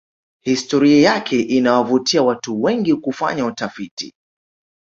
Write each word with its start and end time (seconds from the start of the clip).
historia 0.43 1.01
yake 1.01 1.39
inawavutia 1.41 2.23
watu 2.23 2.63
wengi 2.63 2.95
kufanya 2.95 3.45
utafiti 3.45 4.13